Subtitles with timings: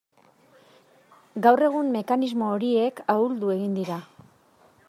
[1.47, 4.01] Gaur egun mekanismo horiek ahuldu egin dira.